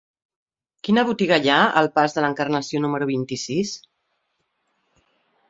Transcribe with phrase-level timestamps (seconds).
[0.87, 3.77] Quina botiga hi ha al pas de l'Encarnació número vint-i-sis?